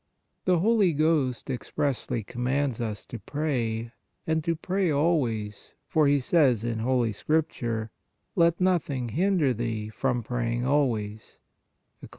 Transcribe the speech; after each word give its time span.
The 0.45 0.57
Holy 0.57 0.93
Ghost 0.93 1.47
expressly 1.51 2.23
commands 2.23 2.81
us 2.81 3.05
to 3.05 3.19
pray, 3.19 3.91
and 4.25 4.43
to 4.43 4.55
pray 4.55 4.89
always, 4.89 5.75
for 5.87 6.07
He 6.07 6.19
says 6.19 6.63
in 6.63 6.79
Holy 6.79 7.13
Scripture:" 7.13 7.91
Let 8.35 8.59
nothing 8.59 9.09
hinder 9.09 9.53
thee 9.53 9.89
from 9.89 10.23
praying 10.23 10.65
always" 10.65 11.37
(Eccli. 12.03 12.09